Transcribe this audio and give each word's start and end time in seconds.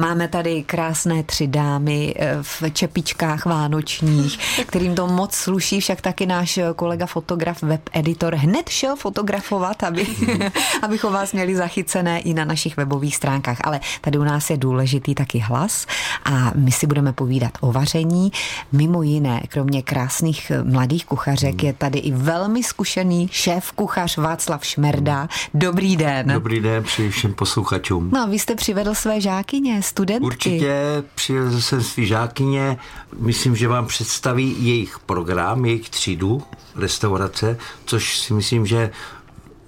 Máme 0.00 0.28
tady 0.28 0.62
krásné 0.62 1.22
tři 1.22 1.46
dámy 1.46 2.14
eh, 2.16 2.38
v 2.42 2.62
čepičkách 2.72 3.46
vánočních, 3.46 4.64
kterým 4.66 4.94
to 4.94 5.06
moc 5.06 5.34
sluší, 5.34 5.80
však 5.80 6.00
taky 6.00 6.26
náš 6.26 6.58
kolega 6.76 7.06
fotograf, 7.06 7.62
web 7.62 7.80
editor 7.92 8.34
hned 8.34 8.68
šel 8.68 8.96
fotografovat, 8.96 9.82
aby, 9.82 10.06
abychom 10.82 11.12
vás 11.12 11.32
měli 11.32 11.56
zachycené 11.56 12.20
i 12.20 12.34
na 12.34 12.44
našich 12.44 12.76
webových 12.76 13.16
stránkách. 13.16 13.58
Ale 13.64 13.80
tady 14.00 14.18
u 14.18 14.24
nás 14.24 14.50
je 14.50 14.56
důležitý 14.56 15.14
taky 15.14 15.38
hlas 15.38 15.86
a 16.24 16.52
my 16.54 16.72
si 16.72 16.86
budeme 16.86 17.12
povídat 17.12 17.52
o 17.60 17.72
vaření. 17.72 18.32
Mimo 18.72 19.02
jiné, 19.02 19.40
kromě 19.48 19.82
krásných 19.82 20.50
eh, 20.50 20.62
mladých 20.62 21.06
kuchařek 21.06 21.62
je 21.62 21.72
tady 21.72 21.98
i 21.98 22.12
velmi 22.12 22.62
zkušený 22.62 23.28
šéf 23.32 23.72
kuchař 23.72 24.16
Václav 24.16 24.66
Šmerda. 24.66 25.28
Dobrý 25.54 25.96
den. 25.96 26.28
Dobrý 26.28 26.60
den 26.60 26.84
přeji 26.84 27.10
všem 27.10 27.34
posluchačům. 27.34 28.10
No 28.12 28.20
a 28.20 28.26
vy 28.26 28.38
jste 28.38 28.54
přivedl 28.54 28.94
své 28.94 29.20
žákyně 29.20 29.85
studentky. 29.86 30.24
Určitě 30.24 31.02
přivezl 31.14 31.60
jsem 31.60 31.82
svý 31.82 32.06
žákyně, 32.06 32.78
myslím, 33.18 33.56
že 33.56 33.68
vám 33.68 33.86
představí 33.86 34.66
jejich 34.66 34.98
program, 34.98 35.64
jejich 35.64 35.90
třídu 35.90 36.42
restaurace, 36.76 37.58
což 37.84 38.18
si 38.18 38.34
myslím, 38.34 38.66
že 38.66 38.90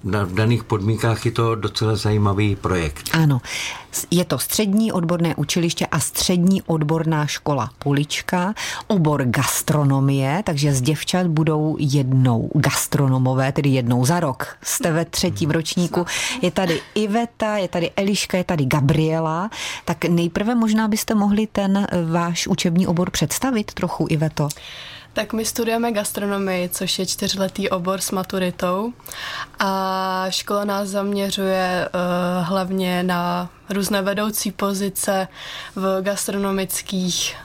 v 0.03 0.33
daných 0.33 0.63
podmínkách 0.63 1.25
je 1.25 1.31
to 1.31 1.55
docela 1.55 1.95
zajímavý 1.95 2.55
projekt. 2.55 3.09
Ano, 3.13 3.41
je 4.11 4.25
to 4.25 4.39
střední 4.39 4.91
odborné 4.91 5.35
učiliště 5.35 5.85
a 5.85 5.99
střední 5.99 6.61
odborná 6.61 7.27
škola 7.27 7.69
Polička, 7.79 8.53
obor 8.87 9.23
gastronomie, 9.23 10.43
takže 10.45 10.73
z 10.73 10.81
děvčat 10.81 11.27
budou 11.27 11.75
jednou 11.79 12.51
gastronomové, 12.55 13.51
tedy 13.51 13.69
jednou 13.69 14.05
za 14.05 14.19
rok. 14.19 14.57
Jste 14.63 14.91
ve 14.91 15.05
třetím 15.05 15.51
ročníku. 15.51 16.05
Je 16.41 16.51
tady 16.51 16.81
Iveta, 16.95 17.57
je 17.57 17.67
tady 17.67 17.91
Eliška, 17.95 18.37
je 18.37 18.43
tady 18.43 18.65
Gabriela. 18.65 19.49
Tak 19.85 20.05
nejprve 20.05 20.55
možná 20.55 20.87
byste 20.87 21.15
mohli 21.15 21.47
ten 21.47 21.87
váš 22.11 22.47
učební 22.47 22.87
obor 22.87 23.09
představit 23.09 23.73
trochu, 23.73 24.07
Iveto. 24.09 24.49
Tak 25.13 25.33
my 25.33 25.45
studujeme 25.45 25.91
gastronomii, 25.91 26.69
což 26.69 26.99
je 26.99 27.05
čtyřletý 27.05 27.69
obor 27.69 28.01
s 28.01 28.11
maturitou. 28.11 28.93
A 29.59 30.25
škola 30.29 30.65
nás 30.65 30.89
zaměřuje 30.89 31.89
uh, 31.93 32.47
hlavně 32.47 33.03
na 33.03 33.49
různé 33.69 34.01
vedoucí 34.01 34.51
pozice 34.51 35.27
v 35.75 36.01
gastronomických 36.01 37.35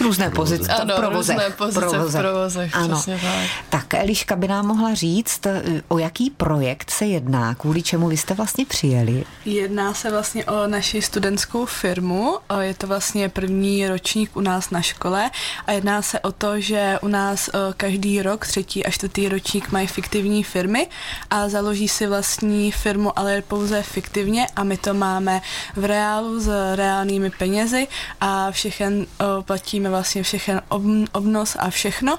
Různé 0.00 0.30
pozice 0.30 0.72
ano, 0.72 0.94
v 0.94 0.96
provozech. 0.96 1.36
Různé 1.36 1.50
pozice 1.50 1.80
provozech. 1.80 2.20
v 2.20 2.24
provozech, 2.24 2.76
ano. 2.76 2.96
přesně 2.96 3.18
tak. 3.22 3.50
Tak 3.68 3.94
Eliška 3.94 4.36
by 4.36 4.48
nám 4.48 4.66
mohla 4.66 4.94
říct, 4.94 5.46
o 5.88 5.98
jaký 5.98 6.30
projekt 6.30 6.90
se 6.90 7.06
jedná, 7.06 7.54
kvůli 7.54 7.82
čemu 7.82 8.08
vy 8.08 8.16
jste 8.16 8.34
vlastně 8.34 8.66
přijeli? 8.66 9.24
Jedná 9.44 9.94
se 9.94 10.10
vlastně 10.10 10.44
o 10.44 10.66
naši 10.66 11.02
studentskou 11.02 11.66
firmu, 11.66 12.38
je 12.60 12.74
to 12.74 12.86
vlastně 12.86 13.28
první 13.28 13.88
ročník 13.88 14.36
u 14.36 14.40
nás 14.40 14.70
na 14.70 14.82
škole 14.82 15.30
a 15.66 15.72
jedná 15.72 16.02
se 16.02 16.20
o 16.20 16.32
to, 16.32 16.60
že 16.60 16.98
u 17.02 17.08
nás 17.08 17.50
každý 17.76 18.22
rok, 18.22 18.46
třetí 18.46 18.86
a 18.86 18.90
čtvrtý 18.90 19.28
ročník 19.28 19.72
mají 19.72 19.86
fiktivní 19.86 20.44
firmy 20.44 20.86
a 21.30 21.48
založí 21.48 21.88
si 21.88 22.06
vlastní 22.06 22.72
firmu, 22.72 23.18
ale 23.18 23.42
pouze 23.42 23.82
fiktivně 23.82 24.46
a 24.56 24.64
my 24.64 24.76
to 24.76 24.94
máme 24.94 25.40
v 25.76 25.84
reálu 25.84 26.40
s 26.40 26.74
reálnými 26.74 27.30
penězi 27.30 27.86
a 28.20 28.50
všechen 28.50 29.06
platí 29.40 29.80
platíme 29.82 29.90
vlastně 29.90 30.22
všechen 30.22 30.60
ob, 30.68 30.82
obnos 31.12 31.56
a 31.58 31.70
všechno 31.70 32.18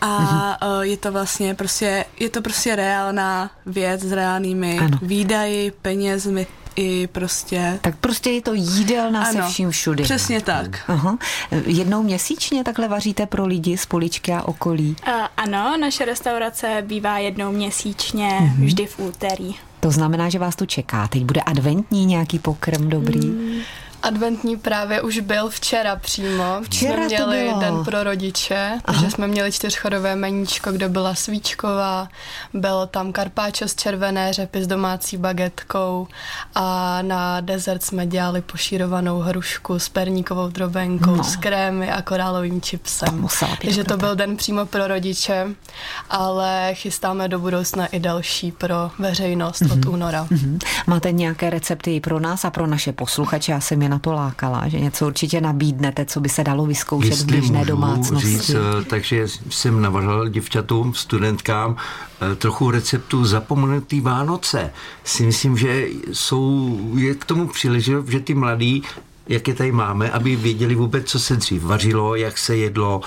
a 0.00 0.06
mm-hmm. 0.06 0.80
je 0.80 0.96
to 0.96 1.12
vlastně 1.12 1.54
prostě, 1.54 2.04
je 2.20 2.28
to 2.28 2.42
prostě 2.42 2.76
reálná 2.76 3.50
věc 3.66 4.00
s 4.00 4.12
reálnými 4.12 4.78
ano. 4.78 4.98
výdaji, 5.02 5.70
penězmi, 5.70 6.46
i 6.76 7.06
prostě... 7.06 7.78
Tak 7.82 7.96
prostě 7.96 8.30
je 8.30 8.42
to 8.42 8.54
jídelna 8.54 9.24
ano, 9.24 9.42
se 9.42 9.52
vším 9.52 9.70
všudy. 9.70 10.02
přesně 10.02 10.40
tak. 10.40 10.78
Aha. 10.88 11.18
Jednou 11.66 12.02
měsíčně 12.02 12.64
takhle 12.64 12.88
vaříte 12.88 13.26
pro 13.26 13.46
lidi 13.46 13.76
z 13.76 13.86
Poličky 13.86 14.32
a 14.32 14.42
okolí? 14.42 14.96
Uh, 15.08 15.14
ano, 15.36 15.76
naše 15.80 16.04
restaurace 16.04 16.82
bývá 16.86 17.18
jednou 17.18 17.52
měsíčně, 17.52 18.28
mm-hmm. 18.28 18.64
vždy 18.64 18.86
v 18.86 18.98
úterý. 18.98 19.54
To 19.80 19.90
znamená, 19.90 20.28
že 20.28 20.38
vás 20.38 20.56
tu 20.56 20.66
čeká. 20.66 21.08
Teď 21.08 21.24
bude 21.24 21.40
adventní 21.40 22.06
nějaký 22.06 22.38
pokrm 22.38 22.88
dobrý? 22.88 23.26
Mm. 23.26 23.60
Adventní 24.02 24.56
právě 24.56 25.02
už 25.02 25.18
byl 25.18 25.48
včera 25.48 25.96
přímo. 25.96 26.60
Včera 26.64 26.94
jsme 26.94 27.06
měli 27.06 27.48
to 27.48 27.48
bylo. 27.48 27.60
den 27.60 27.84
pro 27.84 28.02
rodiče, 28.02 28.70
Aha. 28.70 28.80
takže 28.84 29.10
jsme 29.10 29.26
měli 29.26 29.52
čtyřchodové 29.52 30.16
meníčko, 30.16 30.72
kde 30.72 30.88
byla 30.88 31.14
svíčková, 31.14 32.08
bylo 32.54 32.86
tam 32.86 33.12
karpáčo 33.12 33.68
z 33.68 33.74
červené 33.74 34.32
řepy 34.32 34.64
s 34.64 34.66
domácí 34.66 35.16
bagetkou 35.16 36.08
a 36.54 36.98
na 37.02 37.40
dezert 37.40 37.82
jsme 37.82 38.06
dělali 38.06 38.42
pošírovanou 38.42 39.18
hrušku 39.18 39.78
s 39.78 39.88
perníkovou 39.88 40.48
drobenkou, 40.48 41.16
no. 41.16 41.24
s 41.24 41.36
krémy 41.36 41.90
a 41.92 42.02
korálovým 42.02 42.60
čipsem. 42.60 43.28
Takže 43.62 43.84
to 43.84 43.96
byl 43.96 44.16
den 44.16 44.36
přímo 44.36 44.66
pro 44.66 44.86
rodiče, 44.86 45.46
ale 46.10 46.70
chystáme 46.74 47.28
do 47.28 47.38
budoucna 47.38 47.86
i 47.86 48.00
další 48.00 48.52
pro 48.52 48.90
veřejnost 48.98 49.62
mm-hmm. 49.62 49.72
od 49.72 49.84
mhm. 49.84 49.94
února. 49.94 50.24
Mm-hmm. 50.24 50.58
Máte 50.86 51.12
nějaké 51.12 51.50
recepty 51.50 51.96
i 51.96 52.00
pro 52.00 52.20
nás 52.20 52.44
a 52.44 52.50
pro 52.50 52.66
naše 52.66 52.92
posluchače? 52.92 53.52
Já 53.52 53.60
jsem 53.60 53.82
je 53.82 53.89
na 53.90 53.98
to 53.98 54.12
lákala, 54.12 54.68
že 54.68 54.80
něco 54.80 55.06
určitě 55.06 55.40
nabídnete, 55.40 56.04
co 56.04 56.20
by 56.20 56.28
se 56.28 56.44
dalo 56.44 56.66
vyzkoušet 56.66 57.10
Jestli 57.10 57.26
v 57.26 57.30
běžné 57.30 57.64
domácnosti. 57.64 58.28
Říct, 58.28 58.50
eh, 58.50 58.84
takže 58.84 59.26
jsem 59.50 59.82
navrhl 59.82 60.28
děvčatům, 60.28 60.94
studentkám 60.94 61.76
eh, 61.76 62.34
trochu 62.34 62.70
receptu 62.70 63.24
zapomenutý 63.24 64.00
Vánoce. 64.00 64.72
Si 65.04 65.26
myslím, 65.26 65.56
že 65.56 65.86
jsou, 66.12 66.78
je 66.96 67.14
k 67.14 67.24
tomu 67.24 67.48
příležitost, 67.48 68.08
že 68.08 68.20
ty 68.20 68.34
mladí 68.34 68.82
jak 69.28 69.48
je 69.48 69.54
tady 69.54 69.72
máme, 69.72 70.10
aby 70.10 70.36
věděli 70.36 70.74
vůbec, 70.74 71.06
co 71.06 71.18
se 71.18 71.36
dřív 71.36 71.62
vařilo, 71.62 72.14
jak 72.14 72.38
se 72.38 72.56
jedlo, 72.56 73.00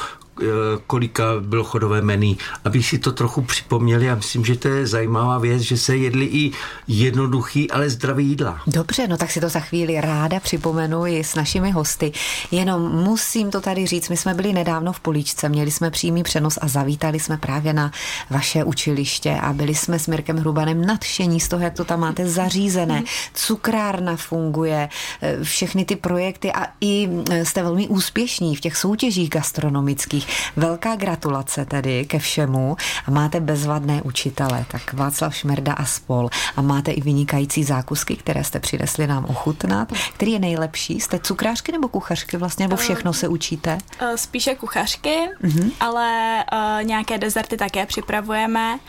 kolika 0.88 1.24
bylo 1.40 1.64
chodové 1.64 2.02
menu, 2.02 2.36
aby 2.64 2.84
si 2.84 2.98
to 2.98 3.12
trochu 3.12 3.42
připomněli 3.42 4.10
a 4.10 4.16
myslím, 4.16 4.46
že 4.46 4.56
to 4.56 4.68
je 4.68 4.88
zajímavá 4.88 5.38
věc, 5.38 5.62
že 5.62 5.78
se 5.78 5.98
jedli 5.98 6.26
i 6.26 6.52
jednoduchý, 6.88 7.72
ale 7.72 7.90
zdravý 7.90 8.28
jídla. 8.28 8.62
Dobře, 8.68 9.08
no 9.08 9.18
tak 9.18 9.32
si 9.32 9.42
to 9.42 9.50
za 9.50 9.60
chvíli 9.60 10.02
ráda 10.02 10.40
připomenu 10.40 11.06
i 11.08 11.24
s 11.24 11.36
našimi 11.36 11.72
hosty. 11.72 12.12
Jenom 12.52 12.82
musím 12.82 13.52
to 13.52 13.62
tady 13.62 13.86
říct, 13.86 14.10
my 14.10 14.18
jsme 14.18 14.34
byli 14.34 14.54
nedávno 14.54 14.94
v 14.94 15.00
Políčce, 15.00 15.50
měli 15.50 15.72
jsme 15.72 15.92
přímý 15.92 16.24
přenos 16.24 16.60
a 16.62 16.68
zavítali 16.68 17.20
jsme 17.20 17.38
právě 17.38 17.74
na 17.74 17.92
vaše 18.30 18.64
učiliště 18.64 19.38
a 19.42 19.54
byli 19.54 19.76
jsme 19.76 20.00
s 20.00 20.08
Mirkem 20.08 20.38
Hrubanem 20.38 20.86
nadšení 20.86 21.40
z 21.40 21.48
toho, 21.48 21.64
jak 21.64 21.74
to 21.74 21.86
tam 21.86 22.00
máte 22.00 22.30
zařízené. 22.30 23.04
Cukrárna 23.34 24.16
funguje, 24.16 24.90
eh, 25.22 25.44
všechny 25.44 25.86
ty 25.86 25.96
projekty 25.96 26.52
a 26.52 26.68
i 26.82 27.10
eh, 27.32 27.46
jste 27.46 27.64
velmi 27.64 27.88
úspěšní 27.88 28.56
v 28.56 28.62
těch 28.62 28.78
soutěžích 28.78 29.30
gastronomických 29.30 30.23
školních. 30.24 30.52
Velká 30.56 30.96
gratulace 30.96 31.66
tedy 31.66 32.06
ke 32.06 32.20
všemu 32.20 32.78
a 33.06 33.12
máte 33.12 33.40
bezvadné 33.40 34.02
učitele, 34.02 34.66
tak 34.72 34.94
Václav 34.94 35.36
Šmerda 35.36 35.74
a 35.74 35.86
spol. 35.86 36.30
A 36.56 36.62
máte 36.62 36.92
i 36.92 37.02
vynikající 37.02 37.64
zákusky, 37.64 38.16
které 38.16 38.44
jste 38.44 38.60
přinesli 38.60 39.08
nám 39.08 39.26
ochutnat. 39.26 39.92
Který 40.14 40.32
je 40.32 40.40
nejlepší? 40.40 41.00
Jste 41.00 41.20
cukrářky 41.20 41.72
nebo 41.72 41.88
kuchařky 41.88 42.38
vlastně, 42.38 42.66
nebo 42.66 42.76
všechno 42.76 43.14
se 43.14 43.28
učíte? 43.28 43.78
Eh, 44.00 44.18
spíše 44.18 44.56
kuchařky, 44.56 45.16
uh-huh. 45.44 45.72
ale 45.80 46.44
uh, 46.52 46.84
nějaké 46.84 47.18
dezerty 47.18 47.58
také 47.58 47.86
připravujeme 47.86 48.80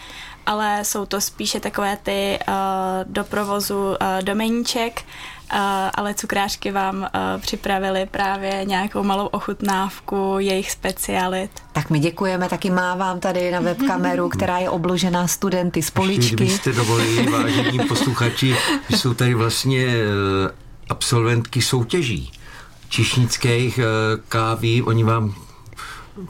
ale 0.47 0.85
jsou 0.85 1.07
to 1.07 1.21
spíše 1.21 1.61
takové 1.61 1.97
ty 2.03 2.39
uh, 2.49 2.55
do 3.05 3.25
provozu 3.25 3.77
uh, 3.77 3.97
domeníček, 4.23 5.05
ale 5.95 6.15
cukrářky 6.15 6.71
vám 6.71 6.97
uh, 6.97 7.09
připravili 7.41 8.07
právě 8.11 8.65
nějakou 8.65 9.03
malou 9.03 9.27
ochutnávku 9.27 10.37
jejich 10.39 10.71
specialit. 10.71 11.51
Tak 11.73 11.91
my 11.91 11.99
děkujeme, 11.99 12.49
taky 12.49 12.71
mávám 12.71 13.21
tady 13.21 13.51
na 13.51 13.61
webkameru, 13.61 14.29
která 14.29 14.59
je 14.59 14.71
obložená 14.71 15.29
studenty 15.29 15.83
z 15.83 15.91
poličky. 15.91 16.35
Kdybyste 16.35 16.73
dovolili, 16.73 17.27
vážení 17.31 17.79
posluchači, 17.89 18.57
jsou 18.91 19.15
tady 19.15 19.35
vlastně 19.35 19.87
absolventky 20.89 21.63
soutěží 21.63 22.33
čišnických 22.89 23.81
kávy, 24.29 24.83
oni 24.83 25.05
vám 25.05 25.35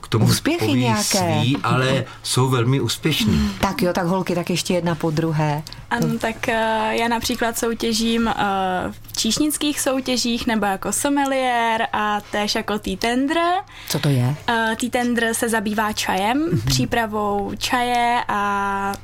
k 0.01 0.09
tomu 0.09 0.25
Úspěchy 0.25 0.73
nějaké. 0.73 1.41
Svý, 1.41 1.57
ale 1.63 2.05
jsou 2.23 2.49
velmi 2.49 2.81
úspěšní. 2.81 3.51
Tak 3.61 3.83
jo, 3.83 3.93
tak 3.93 4.07
holky, 4.07 4.35
tak 4.35 4.51
ještě 4.51 4.75
jedna 4.75 4.95
po 4.95 5.11
druhé. 5.11 5.63
Ano, 5.91 6.19
tak 6.19 6.37
uh, 6.49 6.55
já 6.91 7.09
například 7.09 7.59
soutěžím 7.59 8.27
uh, 8.27 8.33
v 8.93 9.17
číšnických 9.17 9.81
soutěžích 9.81 10.47
nebo 10.47 10.67
jako 10.67 10.93
sommelier 10.93 11.87
a 11.93 12.21
též 12.21 12.55
jako 12.55 12.79
tea 12.79 12.97
tender. 12.97 13.39
Co 13.89 13.99
to 13.99 14.09
je? 14.09 14.25
Uh, 14.49 14.75
tea 14.77 14.91
tender 14.91 15.35
se 15.35 15.49
zabývá 15.49 15.93
čajem, 15.93 16.39
mm-hmm. 16.39 16.65
přípravou 16.67 17.53
čaje 17.59 18.21
a 18.29 18.95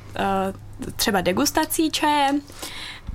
třeba 0.95 1.21
degustací 1.21 1.91
čaje. 1.91 2.31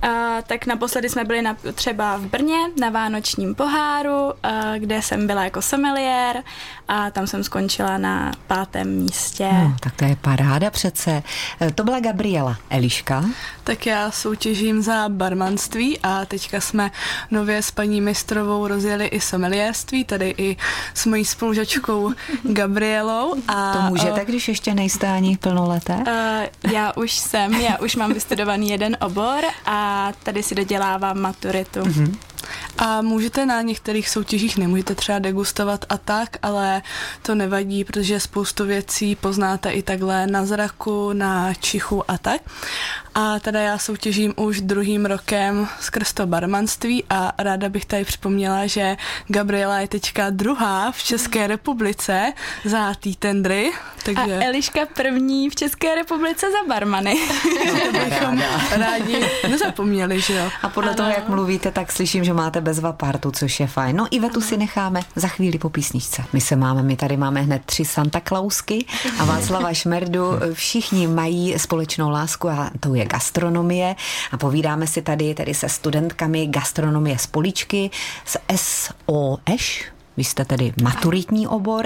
Uh, 0.03 0.09
tak 0.47 0.65
naposledy 0.65 1.09
jsme 1.09 1.23
byli 1.23 1.41
na, 1.41 1.57
třeba 1.75 2.17
v 2.17 2.21
Brně 2.21 2.57
na 2.79 2.89
Vánočním 2.89 3.55
poháru, 3.55 4.25
uh, 4.25 4.31
kde 4.77 5.01
jsem 5.01 5.27
byla 5.27 5.43
jako 5.43 5.61
sommelier 5.61 6.43
a 6.87 7.11
tam 7.11 7.27
jsem 7.27 7.43
skončila 7.43 7.97
na 7.97 8.31
pátém 8.47 8.87
místě. 8.87 9.49
No, 9.53 9.75
tak 9.79 9.95
to 9.95 10.05
je 10.05 10.15
paráda 10.15 10.69
přece. 10.69 11.23
E, 11.61 11.71
to 11.71 11.83
byla 11.83 11.99
Gabriela. 11.99 12.57
Eliška? 12.69 13.25
Tak 13.63 13.85
já 13.85 14.11
soutěžím 14.11 14.81
za 14.81 15.09
barmanství 15.09 15.99
a 15.99 16.25
teďka 16.25 16.61
jsme 16.61 16.91
nově 17.31 17.61
s 17.61 17.71
paní 17.71 18.01
mistrovou 18.01 18.67
rozjeli 18.67 19.05
i 19.05 19.21
sommelierství, 19.21 20.03
tady 20.03 20.35
i 20.37 20.57
s 20.93 21.05
mojí 21.05 21.25
spolužačkou 21.25 22.11
Gabrielou. 22.43 23.35
A, 23.47 23.73
to 23.73 23.81
můžete, 23.81 24.25
když 24.25 24.47
ještě 24.47 24.73
nejste 24.73 25.07
ani 25.07 25.37
plnoleté? 25.37 25.95
Uh, 25.95 26.71
já 26.73 26.93
už 26.95 27.11
jsem, 27.11 27.53
já 27.53 27.77
už 27.77 27.95
mám 27.95 28.13
vystudovaný 28.13 28.69
jeden 28.69 28.97
obor 29.01 29.43
a 29.65 29.86
tady 30.23 30.43
si 30.43 30.55
dodělávám 30.55 31.19
maturitu. 31.19 31.79
Mm-hmm. 31.79 32.15
A 32.77 33.01
můžete 33.01 33.45
na 33.45 33.61
některých 33.61 34.09
soutěžích, 34.09 34.57
nemůžete 34.57 34.95
třeba 34.95 35.19
degustovat 35.19 35.85
a 35.89 35.97
tak, 35.97 36.37
ale 36.41 36.81
to 37.21 37.35
nevadí, 37.35 37.83
protože 37.83 38.19
spoustu 38.19 38.65
věcí 38.65 39.15
poznáte 39.15 39.69
i 39.69 39.81
takhle 39.81 40.27
na 40.27 40.45
zraku, 40.45 41.13
na 41.13 41.53
čichu 41.53 42.11
a 42.11 42.17
tak. 42.17 42.41
A 43.19 43.39
teda 43.39 43.59
já 43.59 43.77
soutěžím 43.77 44.33
už 44.35 44.61
druhým 44.61 45.05
rokem 45.05 45.67
skrz 45.79 46.13
to 46.13 46.27
barmanství 46.27 47.03
a 47.09 47.33
ráda 47.37 47.69
bych 47.69 47.85
tady 47.85 48.05
připomněla, 48.05 48.67
že 48.67 48.97
Gabriela 49.27 49.79
je 49.79 49.87
teďka 49.87 50.29
druhá 50.29 50.91
v 50.91 51.03
České 51.03 51.47
republice 51.47 52.33
za 52.65 52.93
tý 52.93 53.15
tendry. 53.15 53.71
Takže... 54.05 54.37
A 54.37 54.45
Eliška 54.45 54.79
první 54.95 55.49
v 55.49 55.55
České 55.55 55.95
republice 55.95 56.45
za 56.51 56.67
barmany. 56.67 57.15
No, 57.67 57.91
to 57.91 58.05
bychom 58.05 58.43
rádi 58.71 59.29
nezapomněli, 59.49 60.21
že 60.21 60.33
jo. 60.33 60.49
A 60.61 60.69
podle 60.69 60.89
ano. 60.89 60.97
toho, 60.97 61.09
jak 61.09 61.29
mluvíte, 61.29 61.71
tak 61.71 61.91
slyším, 61.91 62.23
že 62.23 62.33
máte 62.33 62.61
bezva 62.61 62.91
partu, 62.91 63.31
což 63.31 63.59
je 63.59 63.67
fajn. 63.67 63.95
No 63.95 64.07
Ivetu 64.11 64.41
si 64.41 64.57
necháme 64.57 65.01
za 65.15 65.27
chvíli 65.27 65.57
po 65.57 65.69
písničce. 65.69 66.23
My 66.33 66.41
se 66.41 66.55
máme, 66.55 66.83
my 66.83 66.95
tady 66.95 67.17
máme 67.17 67.41
hned 67.41 67.61
tři 67.65 67.85
Santa 67.85 68.19
Klausky 68.19 68.85
a 69.19 69.25
Václava 69.25 69.73
Šmerdu. 69.73 70.23
Všichni 70.53 71.07
mají 71.07 71.59
společnou 71.59 72.09
lásku 72.09 72.49
a 72.49 72.69
to 72.79 72.95
je 72.95 73.06
gastronomie 73.07 73.95
a 74.31 74.37
povídáme 74.37 74.87
si 74.87 75.01
tady 75.01 75.33
tedy 75.33 75.53
se 75.53 75.69
studentkami 75.69 76.47
gastronomie 76.47 77.17
z 77.17 77.27
Poličky 77.27 77.89
z 78.25 78.37
SOŠ, 78.55 79.83
vy 80.17 80.23
jste 80.23 80.45
tedy 80.45 80.73
maturitní 80.83 81.47
obor 81.47 81.85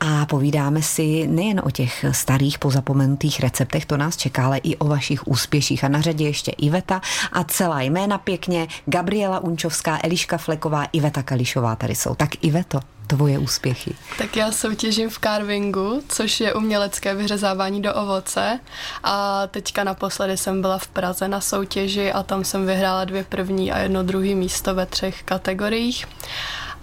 a 0.00 0.26
povídáme 0.26 0.82
si 0.82 1.26
nejen 1.26 1.60
o 1.64 1.70
těch 1.70 2.04
starých 2.12 2.58
pozapomenutých 2.58 3.40
receptech, 3.40 3.86
to 3.86 3.96
nás 3.96 4.16
čeká, 4.16 4.46
ale 4.46 4.58
i 4.58 4.76
o 4.76 4.84
vašich 4.84 5.28
úspěších. 5.28 5.84
A 5.84 5.88
na 5.88 6.00
řadě 6.00 6.24
ještě 6.24 6.50
Iveta 6.50 7.00
a 7.32 7.44
celá 7.44 7.80
jména 7.80 8.18
pěkně. 8.18 8.68
Gabriela 8.86 9.40
Unčovská, 9.40 9.98
Eliška 10.02 10.38
Fleková, 10.38 10.84
Iveta 10.92 11.22
Kališová 11.22 11.76
tady 11.76 11.94
jsou. 11.94 12.14
Tak 12.14 12.30
Iveto, 12.44 12.80
tvoje 13.06 13.38
úspěchy? 13.38 13.94
Tak 14.18 14.36
já 14.36 14.52
soutěžím 14.52 15.10
v 15.10 15.18
carvingu, 15.18 16.02
což 16.08 16.40
je 16.40 16.54
umělecké 16.54 17.14
vyřezávání 17.14 17.82
do 17.82 17.94
ovoce 17.94 18.60
a 19.02 19.46
teďka 19.46 19.84
naposledy 19.84 20.36
jsem 20.36 20.60
byla 20.60 20.78
v 20.78 20.88
Praze 20.88 21.28
na 21.28 21.40
soutěži 21.40 22.12
a 22.12 22.22
tam 22.22 22.44
jsem 22.44 22.66
vyhrála 22.66 23.04
dvě 23.04 23.24
první 23.24 23.72
a 23.72 23.78
jedno 23.78 24.02
druhý 24.02 24.34
místo 24.34 24.74
ve 24.74 24.86
třech 24.86 25.22
kategoriích 25.22 26.06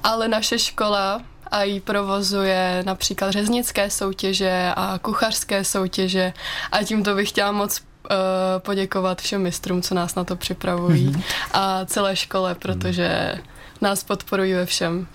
ale 0.07 0.27
naše 0.27 0.59
škola 0.59 1.21
a 1.51 1.63
jí 1.63 1.79
provozuje 1.79 2.83
například 2.85 3.31
řeznické 3.31 3.89
soutěže 3.89 4.73
a 4.75 4.99
kuchařské 5.01 5.63
soutěže 5.63 6.33
a 6.71 6.83
tímto 6.83 7.15
bych 7.15 7.29
chtěla 7.29 7.51
moc 7.51 7.79
uh, 7.79 8.15
poděkovat 8.57 9.21
všem 9.21 9.41
mistrům, 9.41 9.81
co 9.81 9.95
nás 9.95 10.15
na 10.15 10.23
to 10.23 10.35
připravují 10.35 11.09
mm-hmm. 11.09 11.23
a 11.53 11.85
celé 11.85 12.15
škole, 12.15 12.55
protože 12.55 13.35
nás 13.81 14.03
podporují 14.03 14.53
ve 14.53 14.65
všem. 14.65 15.07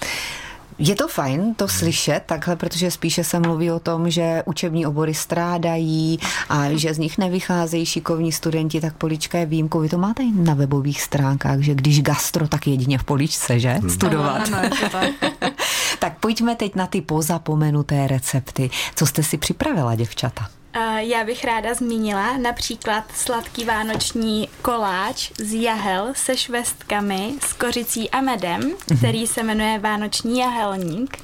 Je 0.84 0.94
to 0.94 1.08
fajn 1.08 1.54
to 1.54 1.68
slyšet 1.68 2.22
takhle, 2.26 2.56
protože 2.56 2.90
spíše 2.90 3.24
se 3.24 3.40
mluví 3.40 3.70
o 3.70 3.78
tom, 3.78 4.10
že 4.10 4.42
učební 4.46 4.86
obory 4.86 5.14
strádají 5.14 6.18
a 6.48 6.64
že 6.74 6.94
z 6.94 6.98
nich 6.98 7.18
nevycházejí 7.18 7.86
šikovní 7.86 8.32
studenti, 8.32 8.80
tak 8.80 8.96
polička 8.96 9.38
je 9.38 9.46
výjimkou. 9.46 9.80
Vy 9.80 9.88
to 9.88 9.98
máte 9.98 10.22
i 10.22 10.32
na 10.32 10.54
webových 10.54 11.02
stránkách, 11.02 11.60
že 11.60 11.74
když 11.74 12.02
gastro, 12.02 12.48
tak 12.48 12.66
jedině 12.66 12.98
v 12.98 13.04
poličce, 13.04 13.60
že? 13.60 13.68
Hmm. 13.68 13.90
Studovat. 13.90 14.46
Ano, 14.46 14.58
ano, 14.58 14.70
tak. 14.92 15.10
tak 15.98 16.18
pojďme 16.18 16.56
teď 16.56 16.74
na 16.74 16.86
ty 16.86 17.00
pozapomenuté 17.00 18.06
recepty. 18.06 18.70
Co 18.94 19.06
jste 19.06 19.22
si 19.22 19.38
připravila, 19.38 19.94
děvčata? 19.94 20.48
Já 20.96 21.24
bych 21.24 21.44
ráda 21.44 21.74
zmínila 21.74 22.36
například 22.36 23.04
sladký 23.14 23.64
vánoční 23.64 24.48
koláč 24.62 25.30
z 25.38 25.62
jahel 25.62 26.12
se 26.16 26.36
švestkami, 26.36 27.34
s 27.46 27.52
kořicí 27.52 28.10
a 28.10 28.20
medem, 28.20 28.60
mm-hmm. 28.60 28.98
který 28.98 29.26
se 29.26 29.42
jmenuje 29.42 29.78
Vánoční 29.78 30.38
jahelník. 30.38 31.18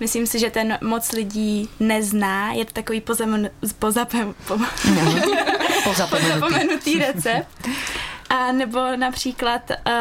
Myslím 0.00 0.26
si, 0.26 0.38
že 0.38 0.50
ten 0.50 0.78
moc 0.82 1.12
lidí 1.12 1.68
nezná. 1.80 2.52
Je 2.52 2.64
to 2.64 2.72
takový 2.72 3.00
pozem, 3.00 3.50
pozapem, 3.78 4.34
po, 4.46 4.56
no, 4.56 4.66
pozapomenutý 5.84 6.98
recept. 6.98 7.68
A 8.30 8.52
nebo 8.52 8.96
například 8.96 9.70
uh, 9.70 9.94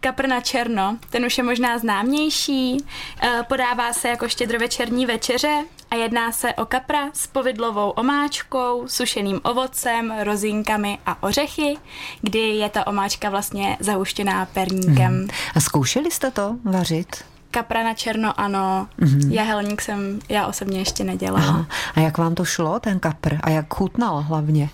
kapr 0.00 0.26
na 0.26 0.40
černo, 0.40 0.98
ten 1.10 1.24
už 1.24 1.38
je 1.38 1.44
možná 1.44 1.78
známější, 1.78 2.76
uh, 3.22 3.42
podává 3.42 3.92
se 3.92 4.08
jako 4.08 4.28
štědrovečerní 4.28 5.06
večeře 5.06 5.64
a 5.90 5.94
jedná 5.94 6.32
se 6.32 6.54
o 6.54 6.66
kapra 6.66 7.08
s 7.12 7.26
povidlovou 7.26 7.90
omáčkou, 7.90 8.88
sušeným 8.88 9.40
ovocem, 9.44 10.14
rozinkami 10.22 10.98
a 11.06 11.22
ořechy, 11.22 11.76
kdy 12.22 12.38
je 12.38 12.68
ta 12.68 12.86
omáčka 12.86 13.30
vlastně 13.30 13.76
zahuštěná 13.80 14.46
perníkem. 14.46 15.14
Mm. 15.14 15.28
A 15.54 15.60
zkoušeli 15.60 16.10
jste 16.10 16.30
to 16.30 16.56
vařit? 16.64 17.16
Kapra 17.50 17.82
na 17.84 17.94
černo, 17.94 18.40
ano. 18.40 18.88
Mm-hmm. 19.00 19.32
Jahelník 19.32 19.82
jsem 19.82 20.20
já 20.28 20.46
osobně 20.46 20.78
ještě 20.78 21.04
nedělala. 21.04 21.48
Aha. 21.48 21.66
A 21.94 22.00
jak 22.00 22.18
vám 22.18 22.34
to 22.34 22.44
šlo, 22.44 22.80
ten 22.80 23.00
kapr? 23.00 23.36
A 23.40 23.50
jak 23.50 23.74
chutnal 23.74 24.22
hlavně? 24.22 24.70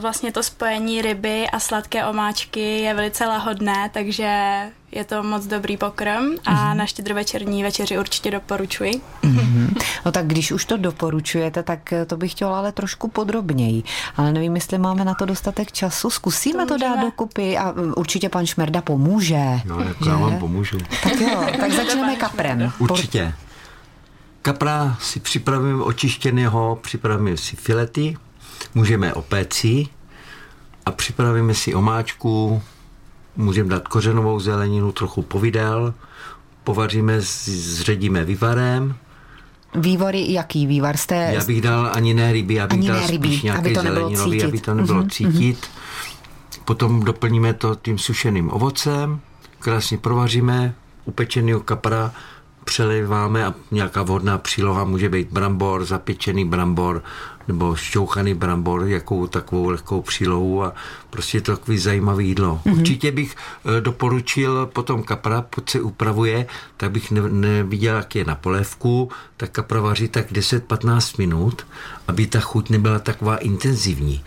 Vlastně 0.00 0.32
to 0.32 0.42
spojení 0.42 1.02
ryby 1.02 1.46
a 1.50 1.60
sladké 1.60 2.04
omáčky 2.04 2.80
je 2.80 2.94
velice 2.94 3.26
lahodné, 3.26 3.90
takže 3.92 4.62
je 4.92 5.04
to 5.04 5.22
moc 5.22 5.46
dobrý 5.46 5.76
pokrm 5.76 6.24
a 6.46 6.54
mm-hmm. 6.54 6.76
na 6.76 6.86
štědrovečerní 6.86 7.62
večeři 7.62 7.98
určitě 7.98 8.30
doporučuji. 8.30 9.00
Mm-hmm. 9.22 9.82
No 10.06 10.12
tak 10.12 10.26
když 10.26 10.52
už 10.52 10.64
to 10.64 10.76
doporučujete, 10.76 11.62
tak 11.62 11.94
to 12.06 12.16
bych 12.16 12.32
chtěla 12.32 12.58
ale 12.58 12.72
trošku 12.72 13.08
podrobněji. 13.08 13.82
Ale 14.16 14.32
nevím, 14.32 14.54
jestli 14.54 14.78
máme 14.78 15.04
na 15.04 15.14
to 15.14 15.24
dostatek 15.24 15.72
času. 15.72 16.10
Zkusíme 16.10 16.66
to, 16.66 16.74
to 16.74 16.80
dát 16.80 17.00
dokupy 17.00 17.58
a 17.58 17.74
určitě 17.96 18.28
pan 18.28 18.46
Šmerda 18.46 18.82
pomůže. 18.82 19.60
No, 19.64 19.80
jako 19.80 20.08
já 20.08 20.16
vám 20.16 20.38
pomůžu. 20.38 20.78
Tak 21.02 21.20
jo, 21.20 21.46
tak 21.60 21.72
začneme 21.72 22.16
kaprem. 22.16 22.72
Určitě. 22.78 23.34
Kapra 24.42 24.96
si 25.00 25.20
připravíme 25.20 25.82
očištěného, 25.82 26.78
připravíme 26.82 27.36
si 27.36 27.56
filety, 27.56 28.16
můžeme 28.74 29.14
opéci 29.14 29.86
a 30.86 30.90
připravíme 30.90 31.54
si 31.54 31.74
omáčku, 31.74 32.62
můžeme 33.36 33.68
dát 33.68 33.88
kořenovou 33.88 34.40
zeleninu, 34.40 34.92
trochu 34.92 35.22
povidel, 35.22 35.94
povaříme, 36.64 37.20
zředíme 37.20 38.24
vývarem. 38.24 38.94
Vývary, 39.74 40.32
jaký 40.32 40.66
vývar 40.66 40.96
jste? 40.96 41.30
Já 41.34 41.44
bych 41.44 41.60
dal 41.60 41.90
ani 41.94 42.14
ne 42.14 42.32
ryby, 42.32 42.54
já 42.54 42.66
bych 42.66 42.78
ani 42.78 42.88
dal 42.88 43.06
ryby, 43.06 43.28
spíš 43.28 43.42
nějaký 43.42 43.74
zeleninový, 43.74 44.44
aby 44.44 44.60
to 44.60 44.74
nebylo 44.74 45.02
uh-huh, 45.02 45.10
cítit. 45.10 45.66
Potom 46.64 47.02
doplníme 47.02 47.54
to 47.54 47.74
tím 47.74 47.98
sušeným 47.98 48.52
ovocem, 48.52 49.20
krásně 49.58 49.98
provaříme, 49.98 50.74
upečený 51.04 51.52
kapra 51.64 52.12
přeliváme 52.64 53.46
a 53.46 53.54
nějaká 53.70 54.02
vodná 54.02 54.38
příloha 54.38 54.84
může 54.84 55.08
být 55.08 55.28
brambor, 55.32 55.84
zapěčený 55.84 56.44
brambor 56.44 57.02
nebo 57.48 57.76
šťouchaný 57.76 58.34
brambor, 58.34 58.86
jakou 58.86 59.26
takovou 59.26 59.68
lehkou 59.68 60.02
přílohu 60.02 60.64
a 60.64 60.74
prostě 61.10 61.40
to 61.40 61.56
takový 61.56 61.78
zajímavý 61.78 62.28
jídlo. 62.28 62.60
Mm-hmm. 62.66 62.78
Určitě 62.78 63.12
bych 63.12 63.36
eh, 63.36 63.80
doporučil 63.80 64.66
potom 64.66 65.02
kapra, 65.02 65.42
pokud 65.42 65.70
se 65.70 65.80
upravuje, 65.80 66.46
tak 66.76 66.90
bych 66.90 67.10
ne, 67.10 67.20
neviděl, 67.28 67.96
jak 67.96 68.14
je 68.14 68.24
na 68.24 68.34
polévku, 68.34 69.10
tak 69.36 69.50
kapra 69.50 69.80
vaří 69.80 70.08
tak 70.08 70.32
10-15 70.32 71.14
minut, 71.18 71.66
aby 72.08 72.26
ta 72.26 72.40
chuť 72.40 72.70
nebyla 72.70 72.98
taková 72.98 73.36
intenzivní. 73.36 74.22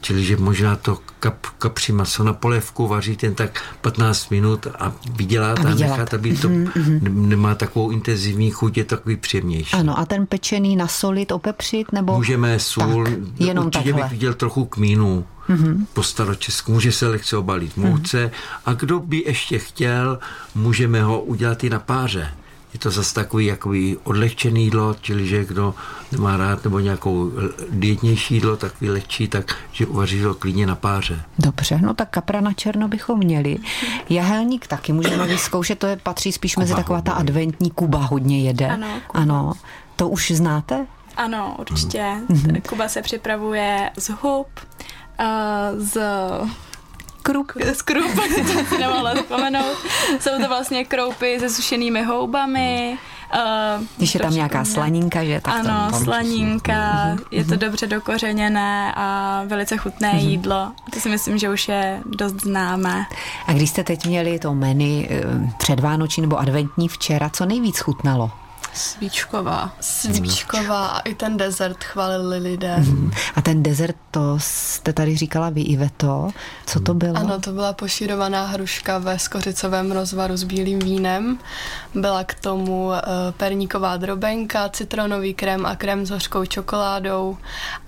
Čili, 0.00 0.24
že 0.24 0.36
možná 0.36 0.76
to 0.76 0.98
kap, 1.20 1.46
kapři 1.58 1.92
maso 1.92 2.24
na 2.24 2.32
polévku 2.32 2.86
vaří 2.86 3.16
ten 3.16 3.34
tak 3.34 3.62
15 3.80 4.30
minut 4.30 4.66
a 4.78 4.92
vydělat 5.16 5.58
a, 5.58 5.62
vydělat. 5.62 5.92
a 5.92 5.96
nechat, 5.96 6.14
aby 6.14 6.36
to 6.36 6.48
mm-hmm. 6.48 7.00
nemá 7.02 7.54
takovou 7.54 7.90
intenzivní 7.90 8.50
chuť, 8.50 8.76
je 8.76 8.84
takový 8.84 9.16
příjemnější. 9.16 9.72
Ano, 9.72 9.98
a 9.98 10.06
ten 10.06 10.26
pečený 10.26 10.76
nasolit, 10.76 11.32
opepřit, 11.32 11.92
nebo? 11.92 12.16
Můžeme 12.16 12.51
sůl, 12.58 13.04
tak, 13.04 13.14
jenom 13.38 13.66
určitě 13.66 13.84
takhle. 13.84 14.02
bych 14.02 14.12
viděl 14.12 14.34
trochu 14.34 14.64
kmínu 14.64 15.24
mm-hmm. 15.48 15.86
po 15.92 16.02
staročesku, 16.02 16.72
může 16.72 16.92
se 16.92 17.08
lehce 17.08 17.36
obalit 17.36 17.76
mouce 17.76 18.26
mm-hmm. 18.26 18.60
a 18.66 18.72
kdo 18.72 19.00
by 19.00 19.22
ještě 19.26 19.58
chtěl, 19.58 20.18
můžeme 20.54 21.02
ho 21.02 21.20
udělat 21.20 21.64
i 21.64 21.70
na 21.70 21.78
páře 21.78 22.32
je 22.72 22.78
to 22.78 22.90
zase 22.90 23.14
takový 23.14 23.46
jakoby 23.46 23.96
odlehčený 24.04 24.64
jídlo, 24.64 24.96
čili 25.00 25.26
že 25.26 25.44
kdo 25.44 25.74
nemá 26.12 26.36
rád 26.36 26.64
nebo 26.64 26.78
nějakou 26.80 27.32
dietnější 27.70 28.34
jídlo, 28.34 28.56
takový 28.56 28.90
lehčí, 28.90 29.28
tak 29.28 29.56
že 29.72 29.86
uvaří 29.86 30.22
to 30.22 30.34
klidně 30.34 30.66
na 30.66 30.74
páře. 30.74 31.22
Dobře, 31.38 31.78
no 31.82 31.94
tak 31.94 32.10
kapra 32.10 32.40
na 32.40 32.52
černo 32.52 32.88
bychom 32.88 33.18
měli. 33.18 33.58
Jahelník 34.10 34.66
taky 34.66 34.92
můžeme 34.92 35.26
vyzkoušet, 35.26 35.78
to 35.78 35.86
je 35.86 35.96
patří 35.96 36.32
spíš 36.32 36.54
Kuba 36.54 36.62
mezi 36.62 36.74
taková 36.74 37.00
ta 37.00 37.12
adventní 37.12 37.70
Kuba 37.70 37.98
hodně 37.98 38.40
jede. 38.40 38.68
Ano, 38.68 39.00
Kuba. 39.06 39.22
ano. 39.22 39.52
To 39.96 40.08
už 40.08 40.30
znáte? 40.30 40.86
Ano, 41.16 41.56
určitě. 41.58 42.04
Mm-hmm. 42.28 42.62
Kuba 42.68 42.88
se 42.88 43.02
připravuje 43.02 43.90
z 43.96 44.08
hub, 44.08 44.48
uh, 45.20 45.26
z 45.78 46.00
krup, 47.22 47.52
z 47.72 47.82
krup, 47.82 48.14
to 48.54 48.64
si 48.64 48.78
nemohla 48.78 49.14
zapomenout. 49.14 49.76
Jsou 50.20 50.30
to 50.42 50.48
vlastně 50.48 50.84
kroupy 50.84 51.40
se 51.40 51.50
sušenými 51.50 52.02
houbami. 52.02 52.98
Uh, 53.34 53.84
Když 53.96 54.14
je 54.14 54.20
tam 54.20 54.34
nějaká 54.34 54.64
slaninka, 54.64 55.24
že? 55.24 55.40
Tak 55.40 55.54
ano, 55.54 55.90
tam 55.90 56.04
slaninka, 56.04 57.04
mhm. 57.04 57.18
je 57.30 57.44
to 57.44 57.56
dobře 57.56 57.86
dokořeněné 57.86 58.92
a 58.96 59.42
velice 59.46 59.76
chutné 59.76 60.12
mm-hmm. 60.12 60.28
jídlo. 60.28 60.72
To 60.94 61.00
si 61.00 61.08
myslím, 61.08 61.38
že 61.38 61.50
už 61.50 61.68
je 61.68 62.00
dost 62.06 62.40
známé. 62.40 63.04
A 63.46 63.52
když 63.52 63.70
jste 63.70 63.84
teď 63.84 64.06
měli 64.06 64.38
to 64.38 64.54
menu 64.54 65.06
eh, 65.10 65.22
předvánoční 65.58 66.20
nebo 66.20 66.38
adventní 66.38 66.88
včera, 66.88 67.30
co 67.30 67.46
nejvíc 67.46 67.78
chutnalo? 67.78 68.30
Svíčková. 68.74 69.72
Svíčková 69.80 70.86
a 70.86 71.00
i 71.00 71.14
ten 71.14 71.36
desert 71.36 71.84
chválili 71.84 72.38
lidé. 72.38 72.76
Mm. 72.76 73.10
A 73.34 73.40
ten 73.42 73.62
desert, 73.62 73.96
to 74.10 74.34
jste 74.38 74.92
tady 74.92 75.16
říkala 75.16 75.50
vy, 75.50 75.60
Iveto. 75.60 76.30
Co 76.66 76.80
to 76.80 76.94
bylo? 76.94 77.16
Ano, 77.16 77.40
to 77.40 77.52
byla 77.52 77.72
pošírovaná 77.72 78.46
hruška 78.46 78.98
ve 78.98 79.18
skořicovém 79.18 79.92
rozvaru 79.92 80.36
s 80.36 80.44
bílým 80.44 80.78
vínem. 80.78 81.38
Byla 81.94 82.24
k 82.24 82.34
tomu 82.34 82.86
uh, 82.86 82.94
perníková 83.36 83.96
drobenka, 83.96 84.68
citronový 84.68 85.34
krém 85.34 85.66
a 85.66 85.76
krém 85.76 86.06
s 86.06 86.10
hořkou 86.10 86.44
čokoládou 86.44 87.36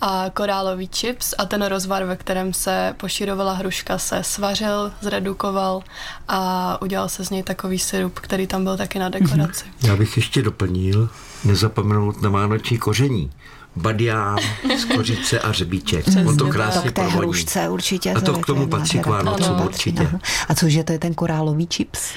a 0.00 0.24
korálový 0.34 0.88
chips 0.92 1.34
a 1.38 1.44
ten 1.44 1.66
rozvar, 1.66 2.04
ve 2.04 2.16
kterém 2.16 2.52
se 2.52 2.94
pošírovala 2.96 3.52
hruška, 3.52 3.98
se 3.98 4.22
svařil, 4.22 4.92
zredukoval 5.00 5.82
a 6.28 6.78
udělal 6.82 7.08
se 7.08 7.24
z 7.24 7.30
něj 7.30 7.42
takový 7.42 7.78
syrup, 7.78 8.18
který 8.18 8.46
tam 8.46 8.64
byl 8.64 8.76
taky 8.76 8.98
na 8.98 9.08
dekoraci. 9.08 9.64
Já 9.82 9.96
bych 9.96 10.16
ještě 10.16 10.42
doplnil 10.42 10.73
doplnil 10.74 11.08
nezapomenout 11.44 12.22
na 12.22 12.30
vánoční 12.30 12.78
koření. 12.78 13.30
Badián, 13.76 14.38
skořice 14.78 15.40
a 15.40 15.52
řebíček. 15.52 16.06
On 16.26 16.36
to 16.36 16.46
krásně 16.46 16.80
to 16.80 16.88
k 16.88 16.94
té 16.94 17.02
hrušce 17.02 17.68
určitě. 17.68 18.12
A 18.12 18.20
to 18.20 18.32
k 18.32 18.46
tomu 18.46 18.66
patří 18.66 18.98
k 18.98 19.06
Vánocům 19.06 19.60
určitě. 19.60 20.02
Aha. 20.02 20.18
A 20.48 20.54
cože 20.54 20.84
to 20.84 20.92
je 20.92 20.98
ten 20.98 21.14
korálový 21.14 21.68
chips? 21.74 22.12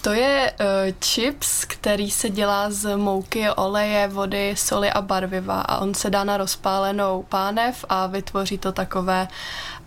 To 0.00 0.12
je 0.12 0.52
uh, 0.60 0.66
chips, 1.00 1.64
který 1.64 2.10
se 2.10 2.30
dělá 2.30 2.70
z 2.70 2.96
mouky, 2.96 3.50
oleje, 3.50 4.08
vody, 4.08 4.54
soli 4.56 4.90
a 4.90 5.02
barviva 5.02 5.60
a 5.60 5.78
on 5.78 5.94
se 5.94 6.10
dá 6.10 6.24
na 6.24 6.36
rozpálenou 6.36 7.24
pánev 7.28 7.84
a 7.88 8.06
vytvoří 8.06 8.58
to 8.58 8.72
takové 8.72 9.28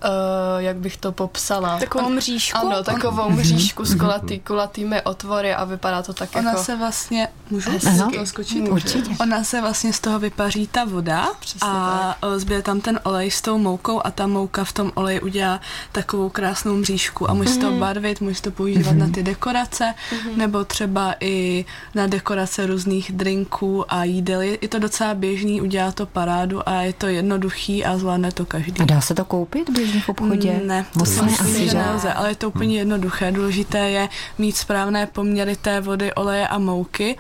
uh, 0.04 0.62
jak 0.62 0.76
bych 0.76 0.98
to 0.98 1.12
popsala. 1.12 1.80
Takovou 1.80 2.10
mřížku? 2.10 2.58
Ano, 2.58 2.84
takovou 2.84 3.30
mřížku 3.30 3.86
s 3.86 3.96
kulatý, 3.96 4.40
kulatými 4.40 5.02
otvory 5.02 5.54
a 5.54 5.64
vypadá 5.64 6.02
to 6.02 6.14
tak 6.14 6.30
Ona 6.36 6.52
jako... 6.52 6.64
se 6.64 6.76
vlastně, 6.76 7.28
můžu 7.50 7.72
Hezky. 7.72 8.18
to 8.18 8.26
skočit? 8.26 8.70
Určitě. 8.70 9.12
Ona 9.20 9.44
se 9.44 9.62
vlastně 9.62 9.94
z 9.94 10.00
toho 10.00 10.20
vypaří 10.20 10.68
ta 10.68 10.86
voda 10.86 11.28
Přesně 11.40 11.60
a 11.70 12.18
tak. 12.22 12.40
zbyde 12.40 12.62
tam 12.62 12.82
ten 12.82 13.00
olej 13.04 13.32
s 13.32 13.42
tou 13.42 13.58
moukou 13.58 14.02
a 14.04 14.12
ta 14.12 14.28
mouka 14.28 14.64
v 14.64 14.74
tom 14.74 14.92
oleji 14.96 15.22
udělá 15.22 15.60
takovou 15.92 16.30
krásnou 16.30 16.76
mřížku 16.76 17.30
a 17.30 17.34
můžeš 17.34 17.56
mm. 17.56 17.62
to 17.62 17.72
mhm. 17.72 17.80
barvit, 17.80 18.22
můžeš 18.22 18.42
to 18.42 18.52
používat 18.52 18.92
mm. 18.92 19.00
na 19.00 19.08
ty 19.10 19.24
dekorace 19.24 19.94
mm. 20.12 20.38
nebo 20.38 20.66
třeba 20.66 21.16
i 21.20 21.66
na 21.96 22.08
dekorace 22.08 22.66
různých 22.66 23.12
drinků 23.12 23.94
a 23.94 24.04
jídel. 24.04 24.42
Je 24.42 24.68
to 24.68 24.80
docela 24.80 25.14
běžný, 25.14 25.62
udělá 25.62 25.92
to 25.92 26.06
parádu 26.06 26.70
a 26.70 26.82
je 26.82 26.94
to 26.94 27.08
jednoduchý 27.08 27.86
a 27.86 27.98
zvládne 27.98 28.32
to 28.32 28.46
každý. 28.46 28.82
A 28.82 28.86
dá 28.86 29.02
se 29.02 29.16
to 29.16 29.26
koupit 29.26 29.70
běžně? 29.70 29.91
V 30.00 30.10
obchodě? 30.10 30.62
Ne, 30.66 30.86
musím 30.96 31.24
asi, 31.24 31.70
že 31.70 31.78
nelze, 31.78 32.14
ale 32.14 32.30
je 32.30 32.36
to 32.36 32.48
úplně 32.48 32.78
jednoduché. 32.78 33.32
Důležité 33.32 33.90
je 33.90 34.10
mít 34.38 34.58
správné 34.58 35.08
poměry 35.08 35.56
té 35.56 35.82
vody, 35.82 36.14
oleje 36.14 36.48
a 36.48 36.58
mouky 36.58 37.18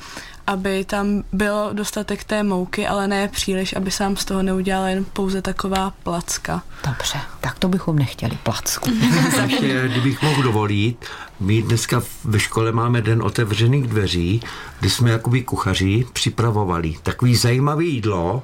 aby 0.48 0.86
tam 0.86 1.24
bylo 1.34 1.70
dostatek 1.74 2.24
té 2.24 2.44
mouky, 2.44 2.88
ale 2.88 3.08
ne 3.08 3.28
příliš, 3.28 3.76
aby 3.76 3.92
sám 3.92 4.18
z 4.18 4.26
toho 4.26 4.44
neudělala 4.44 4.90
jen 4.90 5.06
pouze 5.14 5.42
taková 5.42 5.94
placka. 6.04 6.64
Dobře, 6.88 7.20
tak 7.42 7.60
to 7.60 7.68
bychom 7.68 7.96
nechtěli 7.96 8.38
placku. 8.44 8.90
Ještě, 9.48 9.88
kdybych 9.88 10.22
mohl 10.22 10.44
dovolit, 10.44 11.06
my 11.40 11.62
dneska 11.62 12.02
ve 12.24 12.40
škole 12.40 12.72
máme 12.72 13.02
den 13.02 13.22
otevřených 13.22 13.88
dveří, 13.88 14.42
kdy 14.80 14.90
jsme 14.90 15.12
jakoby 15.12 15.44
kuchaři 15.44 16.06
připravovali 16.14 16.96
takový 17.04 17.36
zajímavý 17.36 17.94
jídlo, 17.94 18.44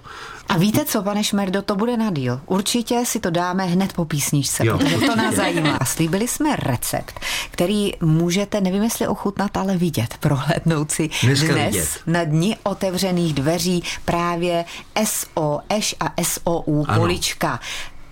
a 0.49 0.57
víte 0.57 0.85
co, 0.85 1.03
pane 1.03 1.23
Šmerdo, 1.23 1.61
to 1.61 1.75
bude 1.75 1.97
na 1.97 2.11
díl. 2.11 2.41
Určitě 2.45 3.03
si 3.05 3.19
to 3.19 3.29
dáme 3.29 3.65
hned 3.65 3.93
po 3.93 4.05
písničce, 4.05 4.65
jo, 4.65 4.77
protože 4.77 4.97
to 4.97 5.15
nás 5.15 5.35
zajímá. 5.35 5.77
A 5.77 5.85
slíbili 5.85 6.27
jsme 6.27 6.55
recept, 6.55 7.19
který 7.51 7.91
můžete, 8.01 8.61
nevím 8.61 8.83
jestli 8.83 9.07
ochutnat, 9.07 9.57
ale 9.57 9.77
vidět, 9.77 10.17
prohlédnout 10.19 10.91
si 10.91 11.09
Dneska 11.23 11.53
dnes 11.53 11.73
vidět. 11.73 11.89
na 12.07 12.23
dni 12.23 12.57
otevřených 12.63 13.33
dveří 13.33 13.83
právě 14.05 14.65
SO, 15.05 15.59
EŠ 15.69 15.95
a 15.99 16.23
SOU 16.23 16.85
ano. 16.87 16.99
polička. 16.99 17.59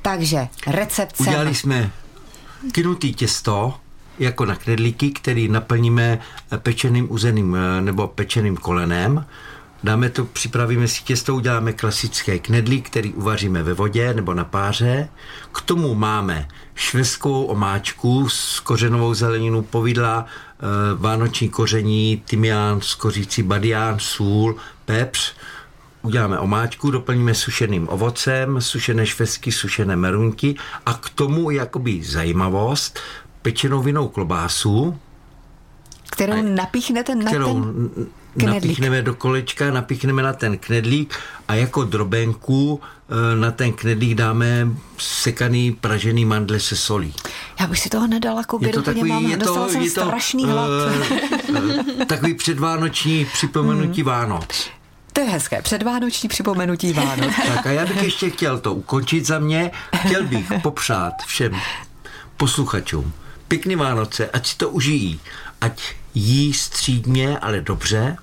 Takže 0.01 0.47
recept 0.67 1.19
Udělali 1.19 1.55
jsme 1.55 1.91
kynutý 2.71 3.13
těsto, 3.13 3.73
jako 4.19 4.45
na 4.45 4.55
knedlíky, 4.55 5.11
který 5.11 5.47
naplníme 5.47 6.19
pečeným 6.57 7.11
uzeným 7.11 7.57
nebo 7.79 8.07
pečeným 8.07 8.57
kolenem 8.57 9.25
Dáme 9.85 10.09
to, 10.09 10.25
připravíme 10.25 10.87
si 10.87 11.03
těsto, 11.03 11.35
uděláme 11.35 11.73
klasické 11.73 12.39
knedlí, 12.39 12.81
který 12.81 13.13
uvaříme 13.13 13.63
ve 13.63 13.73
vodě 13.73 14.13
nebo 14.13 14.33
na 14.33 14.43
páře. 14.43 15.09
K 15.51 15.61
tomu 15.61 15.95
máme 15.95 16.47
švestkovou 16.75 17.45
omáčku 17.45 18.29
s 18.29 18.59
kořenovou 18.59 19.13
zeleninou, 19.13 19.61
povidla, 19.61 20.25
e, 20.25 20.95
vánoční 20.95 21.49
koření, 21.49 22.23
tymián, 22.25 22.81
skořící 22.81 23.43
badián, 23.43 23.99
sůl, 23.99 24.55
pepř. 24.85 25.33
Uděláme 26.01 26.39
omáčku, 26.39 26.91
doplníme 26.91 27.33
sušeným 27.33 27.87
ovocem, 27.89 28.61
sušené 28.61 29.05
švestky, 29.05 29.51
sušené 29.51 29.95
merunky 29.95 30.55
a 30.85 30.93
k 30.93 31.09
tomu 31.09 31.49
jakoby 31.49 32.03
zajímavost, 32.03 32.99
pečenou 33.41 33.81
vinou 33.81 34.07
klobásu, 34.07 34.99
kterou 36.09 36.41
napíchnete 36.41 37.15
na 37.15 37.25
kterou 37.25 37.63
ten 37.63 38.07
knedlík. 38.39 38.63
napíchneme 38.63 39.01
do 39.01 39.15
kolečka, 39.15 39.71
napíchneme 39.71 40.23
na 40.23 40.33
ten 40.33 40.57
knedlík 40.57 41.15
a 41.47 41.55
jako 41.55 41.83
drobenku 41.83 42.81
eh, 43.09 43.35
na 43.35 43.51
ten 43.51 43.73
knedlík 43.73 44.17
dáme 44.17 44.67
sekaný 44.97 45.71
pražený 45.71 46.25
mandle 46.25 46.59
se 46.59 46.75
solí. 46.75 47.13
Já 47.59 47.67
bych 47.67 47.79
si 47.79 47.89
toho 47.89 48.07
nedala 48.07 48.41
je 48.59 48.69
to 48.69 48.81
takový, 48.81 49.09
mám, 49.09 49.25
je 49.25 49.37
to, 49.37 49.69
jsem 49.69 49.81
je 49.81 49.91
to, 49.91 50.01
strašný 50.01 50.45
hlad. 50.45 50.69
Uh, 51.49 52.05
takový 52.05 52.33
předvánoční 52.33 53.25
připomenutí 53.33 54.01
hmm. 54.01 54.09
Vánoc. 54.09 54.69
To 55.13 55.21
je 55.21 55.27
hezké, 55.27 55.61
předvánoční 55.61 56.29
připomenutí 56.29 56.93
Vánoc. 56.93 57.33
tak 57.55 57.67
a 57.67 57.71
já 57.71 57.85
bych 57.85 58.03
ještě 58.03 58.29
chtěl 58.29 58.59
to 58.59 58.73
ukončit 58.73 59.25
za 59.25 59.39
mě. 59.39 59.71
Chtěl 59.95 60.23
bych 60.23 60.51
popřát 60.61 61.13
všem 61.27 61.51
posluchačům 62.37 63.13
pěkný 63.47 63.75
Vánoce, 63.75 64.29
ať 64.29 64.47
si 64.47 64.57
to 64.57 64.69
užijí, 64.69 65.19
ať 65.61 65.95
jí 66.15 66.53
střídně, 66.53 67.39
ale 67.39 67.61
dobře, 67.61 68.17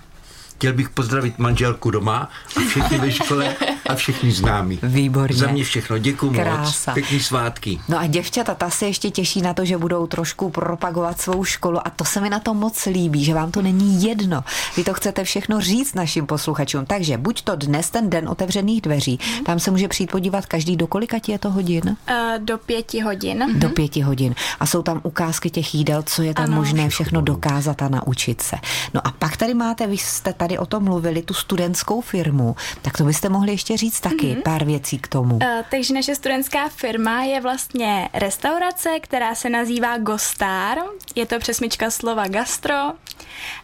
Chtěl 0.62 0.72
bych 0.72 0.90
pozdravit 0.90 1.38
manželku 1.38 1.90
doma 1.90 2.30
a 2.56 2.60
všechny 2.60 2.98
ve 2.98 3.12
škole 3.12 3.56
a 3.86 3.94
všechny 3.94 4.32
známí. 4.32 4.78
Výborně. 4.82 5.36
Za 5.36 5.46
mě 5.46 5.64
všechno. 5.64 5.98
Děkuji 5.98 6.30
moc. 6.30 6.88
Pěkný 6.94 7.20
svátky. 7.20 7.80
No 7.88 7.98
a 7.98 8.06
děvčata, 8.06 8.54
ta 8.54 8.70
se 8.70 8.86
ještě 8.86 9.10
těší 9.10 9.42
na 9.42 9.54
to, 9.54 9.64
že 9.64 9.78
budou 9.78 10.06
trošku 10.06 10.50
propagovat 10.50 11.20
svou 11.20 11.44
školu 11.44 11.86
a 11.86 11.90
to 11.90 12.04
se 12.04 12.20
mi 12.20 12.30
na 12.30 12.38
tom 12.38 12.56
moc 12.56 12.86
líbí, 12.86 13.24
že 13.24 13.34
vám 13.34 13.50
to 13.50 13.62
není 13.62 14.02
jedno. 14.04 14.44
Vy 14.76 14.84
to 14.84 14.94
chcete 14.94 15.24
všechno 15.24 15.60
říct 15.60 15.94
našim 15.94 16.26
posluchačům. 16.26 16.86
Takže 16.86 17.18
buď 17.18 17.42
to 17.42 17.56
dnes 17.56 17.90
ten 17.90 18.10
den 18.10 18.28
otevřených 18.28 18.80
dveří, 18.80 19.18
mm. 19.38 19.44
tam 19.44 19.58
se 19.58 19.70
může 19.70 19.88
přijít 19.88 20.10
podívat 20.10 20.46
každý 20.46 20.76
do 20.76 20.86
kolika 20.86 21.16
je 21.28 21.38
to 21.38 21.50
hodin? 21.50 21.82
Uh, 21.86 22.44
do 22.44 22.58
pěti 22.58 23.00
hodin. 23.00 23.44
Do 23.54 23.68
pěti 23.68 24.00
hodin. 24.00 24.34
A 24.60 24.66
jsou 24.66 24.82
tam 24.82 25.00
ukázky 25.02 25.50
těch 25.50 25.74
jídel, 25.74 26.02
co 26.02 26.22
je 26.22 26.34
tam 26.34 26.44
ano. 26.44 26.56
možné 26.56 26.88
všechno 26.88 27.20
dokázat 27.20 27.82
a 27.82 27.88
naučit 27.88 28.42
se. 28.42 28.56
No 28.94 29.06
a 29.06 29.10
pak 29.10 29.36
tady 29.36 29.54
máte, 29.54 29.86
vy 29.86 29.98
jste 29.98 30.32
tady 30.32 30.58
o 30.58 30.66
tom 30.66 30.84
mluvili, 30.84 31.22
tu 31.22 31.34
studentskou 31.34 32.00
firmu, 32.00 32.56
tak 32.82 32.96
to 32.96 33.04
byste 33.04 33.28
mohli 33.28 33.52
ještě 33.52 33.71
říct 33.76 34.00
taky 34.00 34.16
mm-hmm. 34.16 34.42
pár 34.42 34.64
věcí 34.64 34.98
k 34.98 35.08
tomu. 35.08 35.34
Uh, 35.34 35.42
takže 35.70 35.94
naše 35.94 36.14
studentská 36.14 36.68
firma 36.68 37.22
je 37.22 37.40
vlastně 37.40 38.08
restaurace, 38.14 39.00
která 39.00 39.34
se 39.34 39.50
nazývá 39.50 39.98
Gostar. 39.98 40.78
Je 41.14 41.26
to 41.26 41.38
přesmička 41.38 41.90
slova 41.90 42.28
gastro. 42.28 42.74